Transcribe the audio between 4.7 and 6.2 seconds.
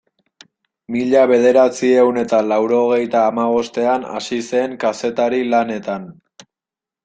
kazetari lanetan.